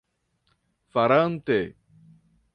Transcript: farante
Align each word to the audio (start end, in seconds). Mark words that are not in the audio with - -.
farante 0.95 1.59